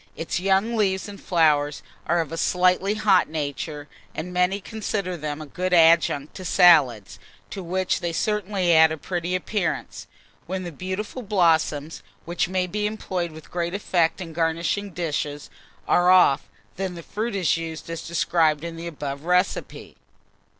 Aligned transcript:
Its 0.15 0.39
young 0.39 0.75
leaves 0.75 1.07
and 1.07 1.21
flowers 1.21 1.83
are 2.07 2.21
of 2.21 2.31
a 2.31 2.35
slightly 2.35 2.95
hot 2.95 3.29
nature, 3.29 3.87
and 4.15 4.33
many 4.33 4.59
consider 4.59 5.15
them 5.15 5.39
a 5.39 5.45
good 5.45 5.73
adjunct 5.75 6.33
to 6.33 6.43
salads, 6.43 7.19
to 7.51 7.61
which 7.61 7.99
they 7.99 8.11
certainly 8.11 8.73
add 8.73 8.91
a 8.91 8.97
pretty 8.97 9.35
appearance. 9.35 10.07
When 10.47 10.63
the 10.63 10.71
beautiful 10.71 11.21
blossoms, 11.21 12.01
which 12.25 12.49
may 12.49 12.65
be 12.65 12.87
employed 12.87 13.31
with 13.31 13.51
great 13.51 13.75
effect 13.75 14.19
in 14.21 14.33
garnishing 14.33 14.89
dishes, 14.89 15.51
are 15.87 16.09
off, 16.09 16.49
then 16.77 16.95
the 16.95 17.03
fruit 17.03 17.35
is 17.35 17.55
used 17.55 17.87
as 17.87 18.01
described 18.01 18.63
in 18.63 18.77
the 18.77 18.87
above 18.87 19.23
recipe. 19.25 19.97